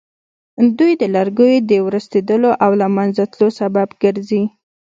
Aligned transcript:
دوی 0.77 0.93
د 1.01 1.03
لرګیو 1.15 1.65
د 1.71 1.73
ورستېدلو 1.87 2.49
او 2.63 2.71
له 2.81 2.87
منځه 2.95 3.23
تلو 3.31 3.47
سبب 3.59 3.87
ګرځي. 4.03 4.43